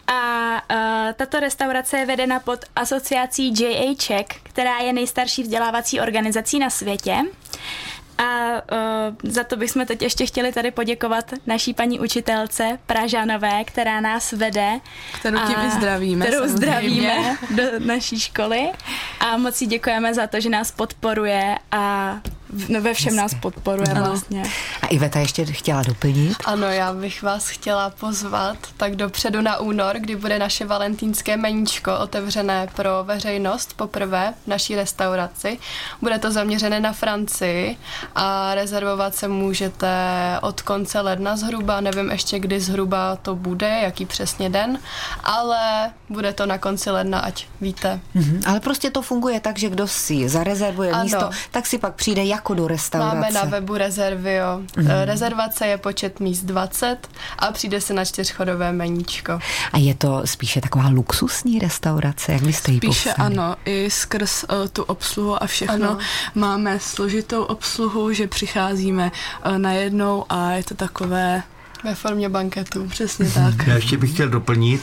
A 0.07 0.53
uh, 0.71 1.13
tato 1.13 1.41
restaurace 1.41 1.99
je 1.99 2.07
vedena 2.07 2.41
pod 2.41 2.65
asociací 2.77 3.55
JA 3.61 3.95
Czech, 3.95 4.27
která 4.43 4.79
je 4.79 4.93
nejstarší 4.93 5.43
vzdělávací 5.43 6.01
organizací 6.01 6.59
na 6.59 6.71
světě. 6.71 7.17
A 8.19 8.63
uh, 8.73 9.31
za 9.31 9.45
to 9.45 9.57
bychom 9.57 9.87
teď 9.87 10.03
ještě 10.03 10.27
chtěli 10.27 10.53
tady 10.53 10.71
poděkovat 10.71 11.33
naší 11.47 11.75
paní 11.75 12.01
učitelce 12.01 12.79
Pražanové, 12.87 13.65
která 13.65 14.01
nás 14.01 14.33
vede. 14.33 14.81
Kterou 15.21 15.39
tím 15.39 15.57
i 15.67 15.71
zdravíme. 15.71 16.27
Kterou 16.27 16.49
samozřejmě. 16.49 16.57
zdravíme 16.57 17.39
do 17.51 17.63
naší 17.79 18.21
školy. 18.21 18.71
A 19.21 19.37
moc 19.37 19.63
jí 19.63 19.67
děkujeme 19.67 20.15
za 20.15 20.27
to, 20.27 20.41
že 20.41 20.49
nás 20.49 20.71
podporuje 20.71 21.55
a 21.73 22.15
no 22.69 22.81
ve 22.81 22.95
všem 22.95 23.17
nás 23.17 23.35
podporuje 23.35 23.89
ano. 23.89 24.07
vlastně. 24.07 24.43
A 24.83 24.87
Iveta 24.87 25.19
ještě 25.19 25.45
chtěla 25.45 25.83
doplnit? 25.83 26.37
Ano, 26.45 26.67
já 26.67 26.93
bych 26.93 27.23
vás 27.23 27.49
chtěla 27.49 27.91
pozvat 27.91 28.57
tak 28.77 28.97
dopředu 28.97 29.41
na 29.41 29.57
únor, 29.57 29.97
kdy 29.99 30.17
bude 30.17 30.39
naše 30.39 30.67
valentínské 30.67 31.37
meníčko 31.37 31.99
otevřené 31.99 32.69
pro 32.75 32.91
veřejnost 33.05 33.75
poprvé 33.77 34.35
v 34.45 34.47
naší 34.47 34.77
restauraci. 34.77 35.59
Bude 36.01 36.19
to 36.19 36.31
zaměřené 36.31 36.81
na 36.81 36.93
Francii 36.93 37.77
a 38.15 38.55
rezervovat 38.55 39.15
se 39.15 39.29
můžete 39.29 39.89
od 40.43 40.63
konce 40.63 41.01
ledna 41.01 41.37
zhruba, 41.37 41.81
nevím 41.81 42.11
ještě 42.11 42.39
kdy 42.39 42.61
zhruba 42.61 43.17
to 43.17 43.35
bude, 43.35 43.69
jaký 43.69 44.07
přesně 44.07 44.51
den, 44.51 44.79
ale 45.25 45.91
bude 46.09 46.33
to 46.33 46.47
na 46.47 46.59
konci 46.59 46.91
ledna, 46.91 47.21
ať 47.21 47.47
víte. 47.61 48.01
Mm-hmm, 48.17 48.43
ale 48.47 48.61
prostě 48.61 48.91
to 48.91 49.03
funguje 49.03 49.41
tak, 49.41 49.59
že 49.59 49.69
kdo 49.69 49.89
si 49.89 50.29
zarezervuje 50.29 50.91
ano. 50.91 51.05
místo, 51.05 51.31
tak 51.51 51.67
si 51.67 51.79
pak 51.79 51.95
přijde 51.95 52.25
jako 52.39 52.55
do 52.55 52.69
restaurace. 52.69 53.15
Máme 53.15 53.31
na 53.31 53.45
webu 53.45 53.77
rezervy, 53.77 54.35
jo. 54.35 54.61
Mm-hmm. 54.77 55.05
Rezervace 55.05 55.67
je 55.67 55.79
počet 55.79 56.21
míst 56.21 56.43
20 56.43 56.97
a 57.39 57.53
přijde 57.53 57.81
se 57.81 57.95
na 57.95 58.05
čtyřchodové 58.05 58.73
meníčko. 58.73 59.39
A 59.73 59.79
je 59.79 59.95
to 59.95 60.23
spíše 60.25 60.61
taková 60.61 60.89
luxusní 60.89 61.59
restaurace, 61.59 62.33
jak 62.33 62.43
byste 62.43 62.73
ji 62.73 62.79
Spíše 62.79 63.09
popsali? 63.09 63.27
ano, 63.35 63.57
i 63.65 63.91
skrz 63.91 64.45
uh, 64.45 64.69
tu 64.73 64.83
obsluhu 64.83 65.43
a 65.43 65.47
všechno. 65.47 65.75
Ano. 65.91 65.99
Máme 66.35 66.81
složitou 66.81 67.43
obsluhu, 67.43 68.13
že 68.13 68.27
přicházíme 68.27 69.11
uh, 69.47 69.59
najednou 69.59 70.25
a 70.29 70.51
je 70.53 70.65
to 70.65 70.75
takové 70.75 71.43
ve 71.85 71.95
formě 71.95 72.29
banketu. 72.29 72.87
Přesně 72.89 73.31
tak. 73.31 73.67
Já 73.67 73.75
ještě 73.75 73.97
bych 73.97 74.13
chtěl 74.13 74.29
doplnit, 74.29 74.83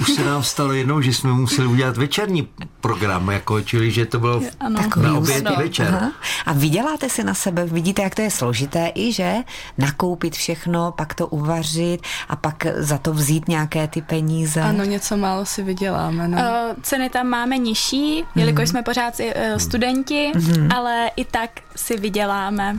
už 0.00 0.10
se 0.10 0.24
nám 0.24 0.42
stalo 0.42 0.72
jednou, 0.72 1.00
že 1.00 1.14
jsme 1.14 1.32
museli 1.32 1.68
udělat 1.68 1.96
večerní 1.96 2.48
program, 2.80 3.30
jako, 3.30 3.60
čili 3.60 3.90
že 3.90 4.06
to 4.06 4.18
bylo 4.18 4.42
ano. 4.60 4.80
na 5.02 5.14
oběd 5.14 5.44
večer. 5.56 5.86
Aha. 5.88 6.12
A 6.46 6.52
vyděláte 6.52 7.08
si 7.08 7.24
na 7.24 7.34
sebe, 7.34 7.64
vidíte, 7.64 8.02
jak 8.02 8.14
to 8.14 8.22
je 8.22 8.30
složité 8.30 8.92
i, 8.94 9.12
že 9.12 9.34
nakoupit 9.78 10.36
všechno, 10.36 10.92
pak 10.92 11.14
to 11.14 11.26
uvařit 11.26 12.00
a 12.28 12.36
pak 12.36 12.66
za 12.76 12.98
to 12.98 13.12
vzít 13.12 13.48
nějaké 13.48 13.88
ty 13.88 14.02
peníze. 14.02 14.60
Ano, 14.60 14.84
něco 14.84 15.16
málo 15.16 15.46
si 15.46 15.62
vyděláme. 15.62 16.28
No. 16.28 16.38
Uh, 16.38 16.82
ceny 16.82 17.10
tam 17.10 17.26
máme 17.26 17.58
nižší, 17.58 18.24
jelikož 18.34 18.62
mm. 18.62 18.66
jsme 18.66 18.82
pořád 18.82 19.20
uh, 19.20 19.58
studenti, 19.58 20.32
mm. 20.34 20.68
ale 20.72 21.10
i 21.16 21.24
tak 21.24 21.50
si 21.76 21.96
vyděláme. 21.96 22.78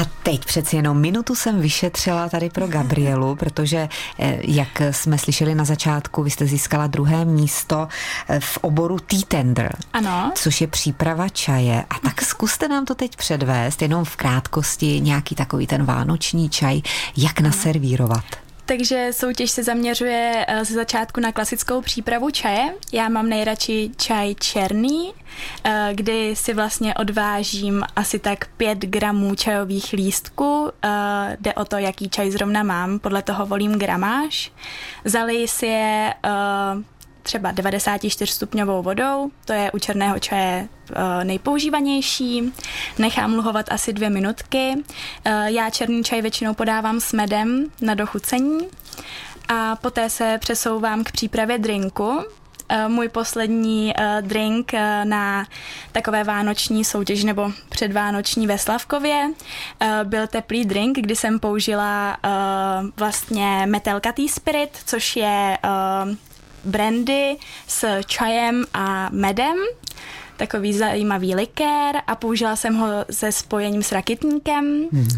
A 0.00 0.04
teď 0.22 0.44
přeci 0.44 0.76
jenom 0.76 1.00
minutu 1.00 1.34
jsem 1.34 1.60
vyšetřila 1.60 2.28
tady 2.28 2.50
pro 2.50 2.66
Gabrielu, 2.66 3.34
protože 3.38 3.88
eh, 4.18 4.38
jak 4.42 4.82
jsme 4.90 5.18
slyšeli 5.18 5.54
na 5.54 5.64
začátku, 5.64 6.22
vy 6.22 6.30
jste 6.30 6.46
získala 6.46 6.86
druhé 6.86 7.24
místo 7.24 7.88
eh, 8.28 8.40
v 8.40 8.58
oboru 8.58 8.98
tea 8.98 9.20
tender. 9.28 9.76
Ano. 9.92 10.32
Což 10.34 10.60
je 10.60 10.66
příprava 10.66 11.28
čaje. 11.28 11.84
A 11.90 11.98
tak 11.98 12.22
zkuste 12.22 12.68
nám 12.68 12.84
to 12.84 12.94
teď 12.94 13.16
předvést, 13.16 13.82
jenom 13.82 14.04
v 14.04 14.16
krátkosti, 14.16 15.00
nějaký 15.00 15.34
takový 15.34 15.66
ten 15.66 15.84
vánoční 15.84 16.48
čaj, 16.48 16.80
jak 17.16 17.40
naservírovat. 17.40 18.49
Takže 18.66 19.08
soutěž 19.12 19.50
se 19.50 19.62
zaměřuje 19.62 20.44
eh, 20.48 20.64
ze 20.64 20.74
začátku 20.74 21.20
na 21.20 21.32
klasickou 21.32 21.80
přípravu 21.80 22.30
čaje. 22.30 22.74
Já 22.92 23.08
mám 23.08 23.28
nejradši 23.28 23.90
čaj 23.96 24.34
černý, 24.34 25.12
eh, 25.64 25.90
kdy 25.94 26.36
si 26.36 26.54
vlastně 26.54 26.94
odvážím 26.94 27.82
asi 27.96 28.18
tak 28.18 28.46
5 28.56 28.78
gramů 28.78 29.34
čajových 29.34 29.92
lístků. 29.92 30.70
Eh, 30.84 31.36
jde 31.40 31.54
o 31.54 31.64
to, 31.64 31.76
jaký 31.76 32.08
čaj 32.08 32.30
zrovna 32.30 32.62
mám, 32.62 32.98
podle 32.98 33.22
toho 33.22 33.46
volím 33.46 33.78
gramáž. 33.78 34.52
Zaliji 35.04 35.48
si 35.48 35.66
je 35.66 36.14
třeba 37.22 37.50
94 37.50 38.32
stupňovou 38.32 38.82
vodou, 38.82 39.30
to 39.44 39.52
je 39.52 39.70
u 39.72 39.78
černého 39.78 40.18
čaje 40.18 40.68
eh, 40.92 41.24
nejpoužívanější. 41.24 42.52
Nechám 42.98 43.34
luhovat 43.34 43.66
asi 43.72 43.92
dvě 43.92 44.10
minutky. 44.10 44.74
Eh, 45.24 45.52
já 45.52 45.70
černý 45.70 46.04
čaj 46.04 46.22
většinou 46.22 46.54
podávám 46.54 47.00
s 47.00 47.12
medem 47.12 47.66
na 47.80 47.94
dochucení 47.94 48.58
a 49.48 49.76
poté 49.76 50.10
se 50.10 50.38
přesouvám 50.40 51.04
k 51.04 51.12
přípravě 51.12 51.58
drinku. 51.58 52.24
Eh, 52.68 52.88
můj 52.88 53.08
poslední 53.08 53.94
drink 54.20 54.72
na 55.04 55.46
takové 55.92 56.24
vánoční 56.24 56.84
soutěž 56.84 57.24
nebo 57.24 57.52
předvánoční 57.68 58.46
ve 58.46 58.58
Slavkově 58.58 59.30
byl 60.04 60.26
teplý 60.26 60.64
drink, 60.64 60.98
kdy 60.98 61.16
jsem 61.16 61.38
použila 61.38 62.16
vlastně 62.96 63.66
metelkatý 63.66 64.28
spirit, 64.28 64.70
což 64.86 65.16
je 65.16 65.58
brandy 66.64 67.36
s 67.66 68.00
čajem 68.06 68.64
a 68.74 69.08
medem 69.12 69.56
takový 70.40 70.72
zajímavý 70.72 71.34
likér 71.34 71.96
a 72.06 72.14
použila 72.14 72.56
jsem 72.56 72.74
ho 72.74 72.88
se 73.10 73.32
spojením 73.32 73.82
s 73.82 73.92
rakitníkem 73.92 74.64
mm. 74.92 75.08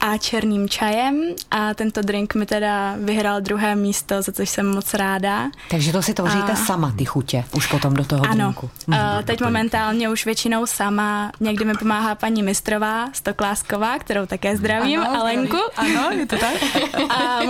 a 0.00 0.16
černým 0.16 0.68
čajem 0.68 1.22
a 1.50 1.74
tento 1.74 2.02
drink 2.02 2.34
mi 2.34 2.46
teda 2.46 2.94
vyhrál 2.98 3.40
druhé 3.40 3.74
místo, 3.76 4.22
za 4.22 4.32
což 4.32 4.50
jsem 4.50 4.74
moc 4.74 4.94
ráda. 4.94 5.50
Takže 5.70 5.92
to 5.92 6.02
si 6.02 6.14
tvoříte 6.14 6.52
a... 6.52 6.56
sama, 6.56 6.92
ty 6.98 7.04
chutě, 7.04 7.44
už 7.54 7.66
potom 7.66 7.94
do 7.94 8.04
toho 8.04 8.24
ano. 8.24 8.34
drinku. 8.34 8.70
Mm. 8.86 8.94
Uh, 8.94 9.22
teď 9.24 9.40
momentálně 9.40 10.08
už 10.08 10.24
většinou 10.24 10.66
sama, 10.66 11.32
někdy 11.40 11.64
mi 11.64 11.74
pomáhá 11.74 12.14
paní 12.14 12.42
Mistrová 12.42 13.12
Stoklásková, 13.12 13.98
kterou 13.98 14.26
také 14.26 14.56
zdravím, 14.56 15.00
ano, 15.00 15.20
Alenku. 15.20 15.58
Ano, 15.76 16.10
je 16.10 16.26
to 16.26 16.36
tak. 16.38 16.54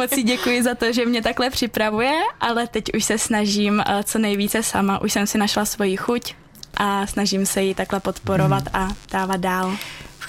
moc 0.02 0.22
děkuji 0.22 0.62
za 0.62 0.74
to, 0.74 0.92
že 0.92 1.06
mě 1.06 1.22
takhle 1.22 1.50
připravuje, 1.50 2.12
ale 2.40 2.66
teď 2.66 2.84
už 2.94 3.04
se 3.04 3.18
snažím 3.18 3.74
uh, 3.74 4.02
co 4.02 4.18
nejvíce 4.18 4.62
sama. 4.62 5.02
Už 5.02 5.12
jsem 5.12 5.26
si 5.26 5.38
našla 5.38 5.64
svoji 5.64 5.96
chuť, 5.96 6.34
a 6.76 7.06
snažím 7.06 7.46
se 7.46 7.62
ji 7.62 7.74
takhle 7.74 8.00
podporovat 8.00 8.62
hmm. 8.74 8.82
a 8.82 8.88
dávat 9.12 9.36
dál. 9.36 9.76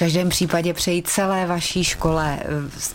V 0.04 0.06
každém 0.06 0.30
případě 0.30 0.74
přeji 0.74 1.02
celé 1.02 1.46
vaší 1.46 1.84
škole 1.84 2.40
eh, 2.42 2.46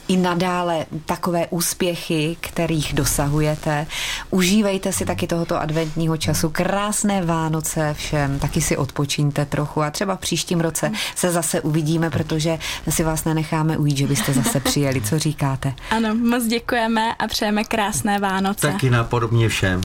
i 0.09 0.17
nadále 0.17 0.87
takové 1.07 1.47
úspěchy, 1.51 2.37
kterých 2.41 2.93
dosahujete. 2.93 3.87
Užívejte 4.31 4.93
si 4.93 5.05
taky 5.05 5.27
tohoto 5.27 5.61
adventního 5.61 6.17
času. 6.17 6.51
Krásné 6.51 7.25
Vánoce 7.25 7.95
všem, 7.95 8.39
taky 8.39 8.61
si 8.61 8.77
odpočíňte 8.77 9.45
trochu 9.45 9.83
a 9.83 9.91
třeba 9.91 10.17
v 10.17 10.21
příštím 10.21 10.61
roce 10.61 10.93
se 11.15 11.33
zase 11.33 11.61
uvidíme, 11.61 12.11
protože 12.11 12.59
si 12.89 13.05
vás 13.05 13.25
nenecháme 13.25 13.79
ujít, 13.79 13.97
že 13.97 14.07
byste 14.07 14.33
zase 14.33 14.61
přijeli. 14.61 15.01
Co 15.01 15.19
říkáte? 15.19 15.75
Ano, 15.91 16.15
moc 16.15 16.45
děkujeme 16.45 17.15
a 17.15 17.27
přejeme 17.27 17.65
krásné 17.65 18.19
Vánoce. 18.19 18.73
Taky 18.73 18.91
napodobně 18.91 19.49
všem. 19.49 19.77